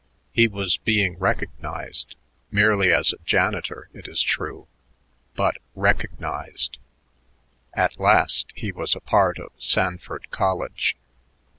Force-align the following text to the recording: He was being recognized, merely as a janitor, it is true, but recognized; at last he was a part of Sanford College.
He 0.31 0.47
was 0.47 0.77
being 0.77 1.19
recognized, 1.19 2.15
merely 2.49 2.91
as 2.91 3.13
a 3.13 3.19
janitor, 3.23 3.87
it 3.93 4.07
is 4.07 4.23
true, 4.23 4.67
but 5.35 5.57
recognized; 5.75 6.79
at 7.75 7.99
last 7.99 8.51
he 8.55 8.71
was 8.71 8.95
a 8.95 8.99
part 8.99 9.37
of 9.37 9.51
Sanford 9.59 10.31
College. 10.31 10.97